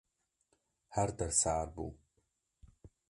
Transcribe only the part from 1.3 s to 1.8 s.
sar